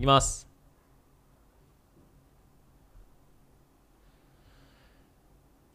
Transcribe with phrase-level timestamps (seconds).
[0.00, 0.48] いきます。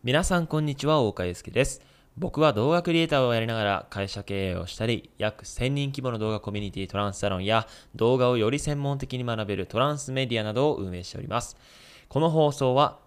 [0.03, 1.83] 皆さんこんにちは、大岡祐介です。
[2.17, 11.55] 僕は動画クリエイターをやりながら会社経営をしたり、約1000人規模の動画コミュニティトランスサロンや動画をより専門的に学べるトランスメディアなどを運営しております。
[12.09, 12.97] この放送は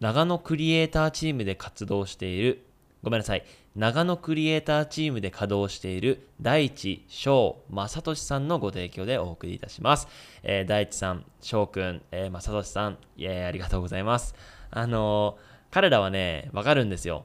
[0.00, 2.64] 長野クリエイターチームで活動している、
[3.02, 3.44] ごめんなさい、
[3.74, 10.06] 長野クリエイターチームで稼働している大地翔正俊さんのご提供でお送りいたします。
[10.44, 14.36] えー大地さん、翔くん、えー正俊さん、えーありがとうございます。
[14.70, 17.24] あのー彼らはね、わかるんですよ。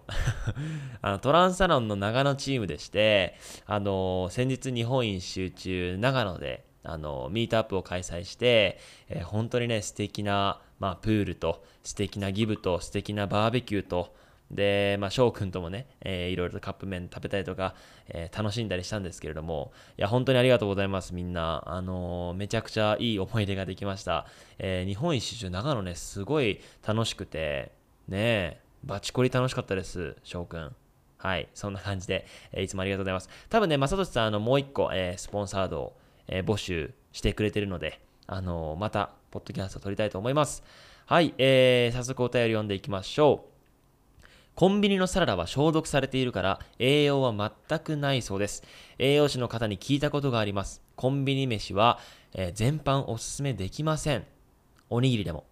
[1.04, 3.36] あのトランサロンの長野チームでして、
[3.68, 14.16] あの先日日本一周中、長野で、あのミートアップを開催して、えー本当にね、素敵な、まあ、プールと、素敵なギブと、素敵なバーベキューと、
[14.52, 17.76] で、まあ、翔くんともね、えーいろいろとカップ麺食べたりとか、
[18.08, 21.64] えー楽しんだりしたんですけれども、いや、本当にありがとうございます、みんな。
[21.66, 24.26] あのーめちゃくちゃいい思い出ができました。
[24.60, 27.72] えー日本一周中、長野ね、すごい楽しくて、
[28.08, 30.76] ねえ、バチコリ楽しかったです、翔くん。
[31.18, 33.30] はい、そんな感じで、えーいつもありがとうございます。
[33.50, 40.64] 多分ね、正俊さん、あの、もう一個、えースポンサードを、えー募集してくれてるので、あのーまた、ポッドキャスト撮りたいと思います。
[41.06, 43.57] はい、えー早速お便り読んでいきましょう。
[44.58, 48.64] コンビニのサラダは消毒されているから栄養は全くないそうです。
[48.98, 50.82] 栄養士の方に聞いたことがあります。
[50.96, 52.00] コンビニ飯は、
[52.34, 54.26] えー全般おすすめできません。
[54.90, 55.44] おにぎりでも。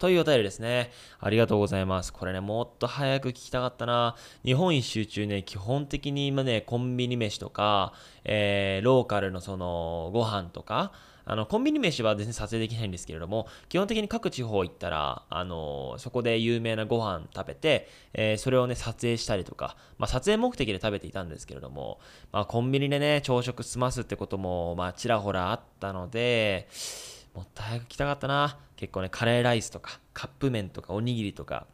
[0.00, 0.90] というお便りですね。
[1.20, 2.12] ありがとうございます。
[2.12, 4.16] これね、もっと早く聞きたかったな。
[4.44, 7.92] 日本一周中ね、基本的に今ね、コンビニ飯とか、
[8.24, 10.90] えーローカルのその、ご飯とか、
[11.26, 21.98] あの、コンビニ飯は全然撮影できないんですけれども、基本的に各地方行ったら、あのそこで有名なご飯食べて、えーそれをね、撮影したりとか、まあ、撮影目的で食べていたんですけれども、
[22.32, 26.68] まあ、コンビニでね、朝食済ますってことも、まあ、ちらほらあったので、
[27.34, 28.58] もっと早く来たかったな。
[28.76, 31.66] 結構ね、カレーライスとか、カップ麺とか、おにぎりとか、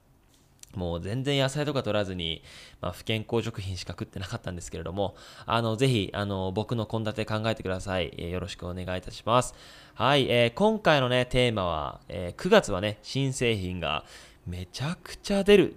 [0.75, 2.43] もう全然野菜とか取らずに、
[2.81, 8.13] まあ、不健康食品しか食ってなかったんですけれども、あの、ぜひ、あの、僕の献立考えてください。
[8.17, 9.55] えーよろしくお願いいたします。
[9.95, 14.05] はい、えー今回のね、テーマは、えー9月はね、新製品が
[14.47, 15.75] めちゃくちゃ出る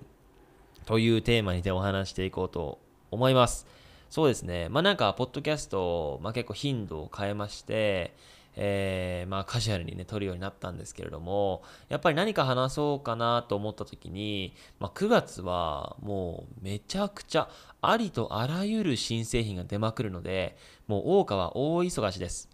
[0.85, 2.79] というテーマにてお話していこうと
[3.09, 3.65] 思います。
[4.09, 4.69] そうですね。
[4.69, 8.13] まあなんか、ポッドキャスト、まあ結構頻度を変えまして、
[8.55, 17.49] えーまあカジュアルにね、撮るようになったんですけれども、やっぱり何か話そうかなと思った時に、まあ9月はもうめちゃくちゃ
[17.81, 22.49] ありとあらゆる新製品が出まくるので、もう大川大忙しです。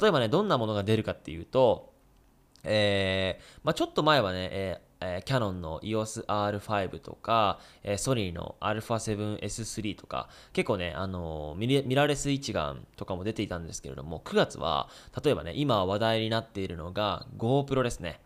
[0.00, 1.92] 例えばね、どんなものが出るかっていうと、
[2.64, 14.88] えーまあ、ちょっと前はね、ええキャノンの EOS R5 とか、えソニーの α7S3 とか、結構ね、あのミミラーレス一眼とかも出ていたんですけれども、9月は、
[15.22, 18.20] 例えばね、今話題になっているのが GoPro ですね。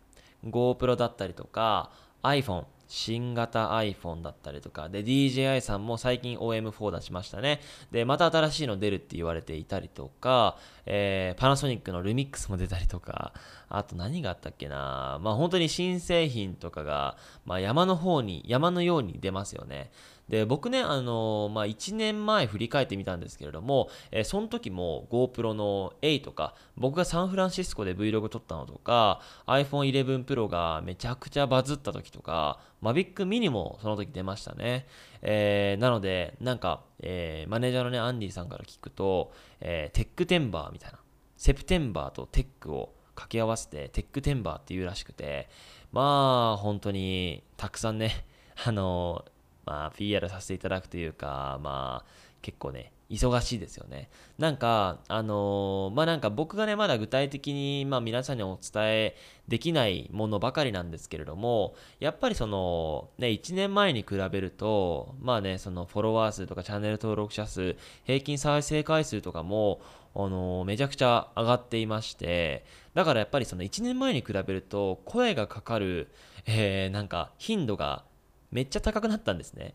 [0.45, 1.91] GoPro だったりとか、
[2.23, 7.61] iPhone、新型 iPhone だったりとか、で、DJI さんも最近 OM4 出しましたね。
[7.89, 13.31] で、また新しいの出るって言われていたりとか、えーパナソニックのルミックスも出たりとか、
[13.69, 17.15] あと何があったっけなまあ本当に新製品とかが、
[17.45, 19.89] まあ山の方に、山のように出ますよね。
[20.31, 34.87] で、僕ね、あのまあ1年前振り返ってみたんですけれども、えーその時も GoPro の8とか、僕がサンフランシスコで Vlog 撮ったのとか、iPhone 11 Pro がめちゃくちゃバズった時とか、Mavic mini もその時出ましたね。
[35.21, 40.99] えーなので、なんか、えマネージャーのね、アンディさんから聞くと、えーテックテンバーみたいな、
[41.35, 45.49] セプテンバーとテックを掛け合わせて、テックテンバーっていうらしくて、
[45.91, 48.25] まあ、本当にたくさんね、
[48.65, 49.25] あの
[49.71, 52.11] まあ、PR させていただくというか、まあ、
[52.41, 54.09] 結構ね、忙しいですよね。
[54.37, 59.15] なんか、あのまあなんか僕がね、まだ具体的に、まあ皆さんにお伝え
[59.47, 69.81] できないものばかりなんですけれども、やっぱりその、ね、1年前に比べると、まあね、そのフォロワー数とかチャンネル登録者数、平均再生回数とかも、
[70.15, 76.09] あのめちゃくちゃ上がっていまして、だからやっぱりその1年前に比べると、声がかかる、
[76.45, 78.03] えーなんか頻度が
[78.51, 79.73] めっちゃ高くなったんですね。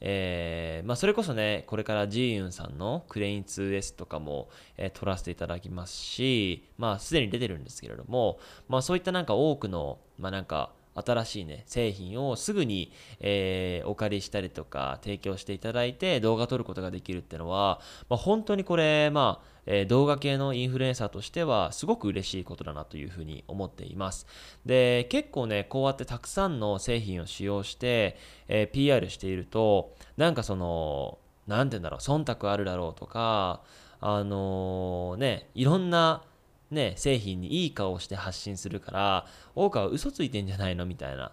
[0.00, 8.38] えーまあ、それこそね、これからジーユンさんのクレイン 2S とかも、えー撮らせていただきますし、まあ、すでに出てるんですけれども、
[8.68, 10.72] まあ、そういったなんか多くの、まあ、なんか、
[11.04, 24.26] 新しいね、製品をすぐに、えーお借りしたりとか提供していただいて動画撮ることができるってのは、まあ、本当にこれ、まあ、え動画系のインフルエンサーとしてはすごく嬉しいことだなというふうに思っています。
[24.66, 28.16] で、結構ね、こうやってたくさんの製品を使用して、
[28.48, 33.62] えー PR していると、なんかその、なんて言うんだろう、忖度あるだろうとか、
[34.00, 36.22] あのね、いろんな
[36.70, 40.84] ね、製品にいい顔をして発信するから、大川は嘘ついてんじゃないの？
[40.86, 41.32] みたいな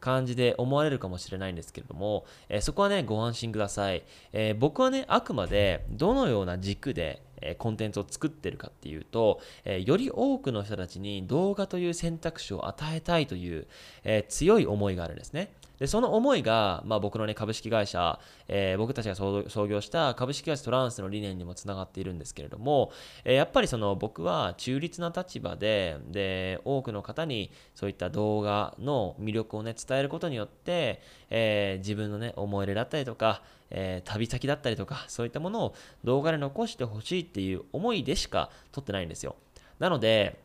[0.00, 4.04] 感じで思われるかもしれないんですけれども、えー、そこはね、ご安心ください。
[4.32, 13.66] えー、僕はね、あくまでどのような軸で、えコンテンツを作ってるかっていうと、えより多くの人たちに動画という選択肢を与えたいという、
[14.04, 15.52] え強い思いがあるんですね。
[15.78, 18.18] で、その思いが、まあ、僕のね、株式会社、
[18.48, 22.92] えー、僕たちが創業した株式会社トランスの理念にもつながっているんですけれども、
[23.24, 31.00] えー、やっぱりその僕は中立な立場で、で、多くの方にそういった動画の魅力をね、伝えることによって、
[31.30, 35.74] えー、自分のね、思い入れだったりとか、えー、旅先だったりとか、そういったものを
[36.04, 39.36] 動画で残してほしいっていう思いでしか撮ってないんですよ。
[39.78, 40.40] なので、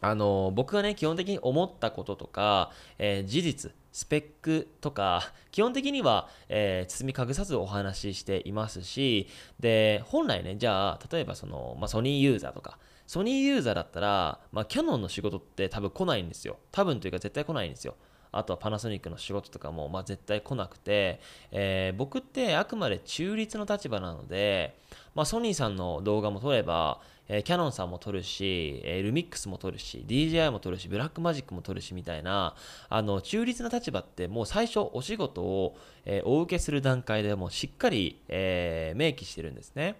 [0.00, 9.28] あの僕がね、基本的に思ったこととか、えー、事実、スペックとか、基本的には、えー、包み隠さずお話ししていますし、
[9.60, 16.58] で、本来ね、じゃあ、例えばその、まあ、ソニーユーザーとか、ソニーユーザーだったら、まあ、キャノンの仕事って多分来ないんですよ。
[16.72, 17.94] 多分というか絶対来ないんですよ。
[18.38, 21.20] あとはパナソニックの仕事とかも、まあ、絶対来なくて、
[21.50, 24.76] えー、僕ってあくまで中立の立場なので、
[25.14, 32.54] まあ、ソニーさんの動画も撮れば、えー、キャノンさんも撮るし、えー、ルミックスも撮るし、DJI も撮るし、ブラックマジックも撮るしみたいな、
[32.88, 39.96] あの、中立な立場ってもう最初お仕事を、えー、お受けする段階でもうしっかり、えー、明記してるんですね。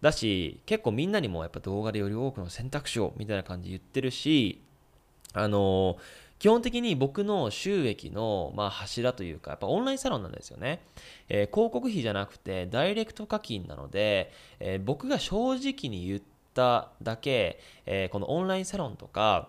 [0.00, 4.60] だし、結構みんなにもやっぱ動画でより多くの選択肢をみたいな感じで言ってるし、
[5.32, 5.98] あの
[6.38, 10.82] 基本的に僕の収益の、まあ、柱というか、やっぱオンラインサロンなんですよね。
[11.28, 16.20] えー、広告費じゃなくて、ダイレクト課金なので、えー、僕が正直に言っ
[16.54, 19.48] ただけ、えー、このオンラインサロンとか、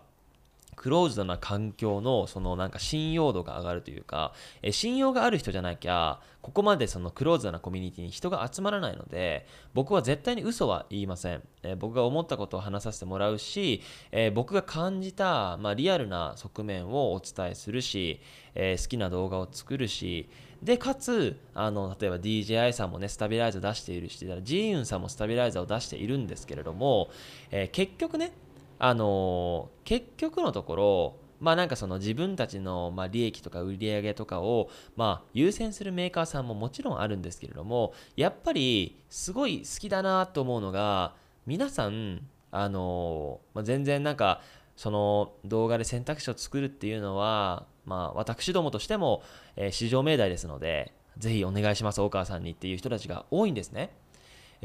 [0.77, 11.41] クローズドな環境のそのなんか信用度が上がるというか、え信用がある人じゃなきゃ、ここまでそのクローズドなコミュニティに人が集まらないので、僕は絶対に嘘は言いません。
[11.63, 13.81] え僕が思ったことを話させてもらうし、
[14.11, 18.21] え僕が感じた、まあ、リアルな側面をお伝えするし、
[18.53, 20.29] え好きな動画を作るし、
[20.61, 27.09] で、かつ、あの、例えば DJI さんもね、スタビライザー出しているし、ジーユンさんもスタビライザーを出しているんですけれども、
[27.51, 28.31] えー、結局ね、
[28.79, 41.13] あの結局のところまあなんかその自分たちのま利益とか売り上げとかをま優先するメーカーさんももちろんあるんですけれどもやっぱりすごい好きだなと思うのが
[41.45, 44.41] 皆さんあのま、全然なんか
[44.75, 49.23] その動画で選択肢を作るっていうのはまあ私どもとしても、
[49.55, 53.91] え市場命題ですのでぜひお願いします大川さんにっていう人たちが多いんですね。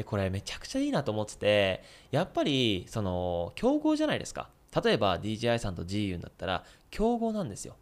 [0.05, 4.49] これめちゃくちゃいいなと思っててやっぱりその競合じゃないですか。
[4.83, 7.77] 例えば DJI さんと GU だったら競合なんですよ。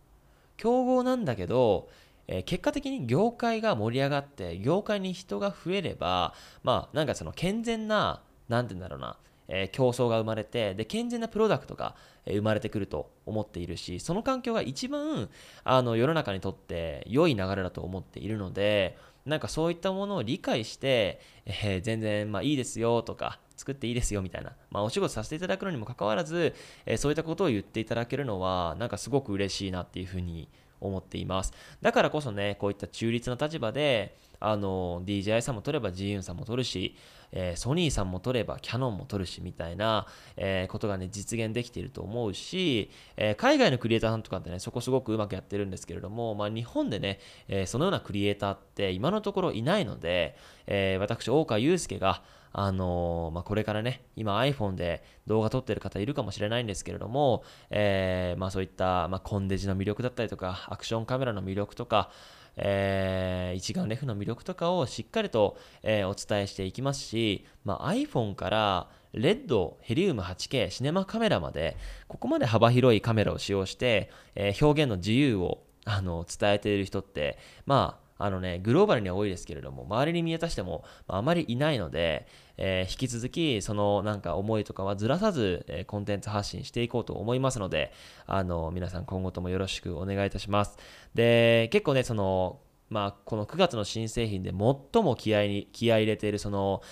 [0.57, 1.89] 競合なんだけど、
[2.27, 9.17] え結果的に業界が盛り上がって業界に人が増えればまあなんかその健全な何て言うんだろうな
[9.51, 11.95] え競争が生まれてで健全なプロダクトが、
[12.27, 15.31] 生まれてくると思っているしその環境が一番
[15.65, 26.55] あの世の中にとって良い流れだと思っているのでなんかそういったものを理解して、えー、全然まあいいですよとか、作っていいですよみたいな、まあ、お仕事させていただくのにもかかわらず、
[26.87, 30.49] えー、そういったことを言っていただけるのは、なんかすごく嬉しいなっていうふうに
[30.81, 31.53] 思っています。
[31.82, 36.97] だからこそね、こういった中立な立場で、あの、DJI さんも取れば GU さんも取るし、
[37.32, 40.06] えー、ソニーさんも取ればキャノンも取るしみたいな、
[40.37, 52.22] えー、ことがね、実現できていると思うし、えー、海外のクリエイターさんとかってね、そこすごくうまくやってるんですけれども、まあ、日本でね、えそのようなクリエイターって今のところいないので、え私、大川祐介が、
[52.53, 62.11] あのまあ、これからね、今 iPhone で動画撮ってる方いるかもしれないんですけれども、えまあ、そういった、まあ、コンデジの魅力だったりとか、アクションカメラの魅力とか、
[62.57, 71.77] えー、一眼レフの魅力とかをしっかりと、えー、お伝えしていきますし、まあ、iPhone からレッド、ヘリウム 8K、シネマカメラまで、
[72.07, 82.27] ここまで幅広いカメラを使用して、えー、表現の自由をあの伝えている人って、まあ、あのね、グローバルには多いですけれども、周りに見渡しても、まあ、あまりいないので、
[82.58, 87.93] えー、引き続き、そのなんか思いとかはずらさず、えー、コンテンツ発信していこうと思いますので、
[88.27, 90.77] あの、皆さん今後ともよろしくお願いいたします。
[91.15, 92.60] で、結構ね、その、
[92.91, 96.82] まあ、この9月の新製品で最も気合に、気合入れているその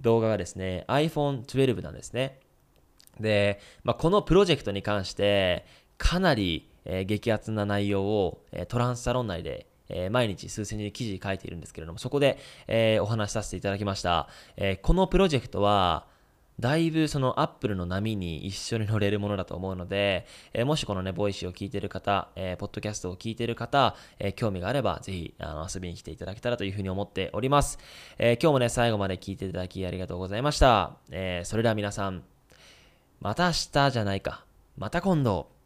[0.00, 2.40] 動画がですね、iPhone12 なんですね。
[3.20, 5.66] で、まあ、このプロジェクトに関して、
[5.98, 14.28] かなり、えー、激アツな内容を、えー、トランスサロン内でえー、毎日数千字で記事書いているんですけれども、そこで、えー、お話しさせていただきました。
[14.56, 16.06] えー、このプロジェクトは、
[16.60, 27.78] だいぶそのアップルの波に一緒に乗れるものだと思うので、えー、もしこのね、 Voicy を聞いてる方、えー、ポッドキャストを聞いてる方、えー、興味があれば、ぜひあの遊びに来ていただけたらというふうに思っております。
[28.18, 30.96] え今日もね、最後まで聞いていただきありがとうございました。
[31.10, 32.24] えそれでは皆さん、
[33.20, 34.44] また明日じゃないか。
[34.76, 35.57] また今度。